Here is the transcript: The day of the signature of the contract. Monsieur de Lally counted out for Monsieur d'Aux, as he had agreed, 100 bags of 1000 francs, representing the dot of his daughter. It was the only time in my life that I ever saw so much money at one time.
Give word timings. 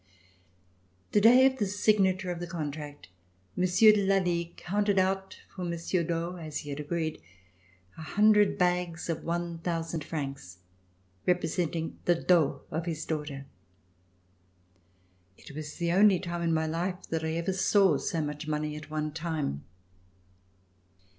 The 1.11 1.21
day 1.21 1.45
of 1.45 1.59
the 1.59 1.67
signature 1.67 2.31
of 2.31 2.39
the 2.39 2.47
contract. 2.47 3.09
Monsieur 3.55 3.91
de 3.93 4.03
Lally 4.03 4.51
counted 4.57 4.97
out 4.97 5.37
for 5.55 5.63
Monsieur 5.63 6.01
d'Aux, 6.03 6.37
as 6.37 6.57
he 6.61 6.71
had 6.71 6.79
agreed, 6.79 7.21
100 7.97 8.57
bags 8.57 9.09
of 9.11 9.23
1000 9.23 10.03
francs, 10.03 10.57
representing 11.27 11.99
the 12.05 12.15
dot 12.15 12.63
of 12.71 12.87
his 12.87 13.05
daughter. 13.05 13.45
It 15.37 15.51
was 15.53 15.75
the 15.75 15.91
only 15.91 16.19
time 16.19 16.41
in 16.41 16.51
my 16.51 16.65
life 16.65 17.03
that 17.11 17.23
I 17.23 17.33
ever 17.33 17.53
saw 17.53 17.97
so 17.99 18.21
much 18.23 18.47
money 18.47 18.75
at 18.75 18.89
one 18.89 19.11
time. 19.11 19.63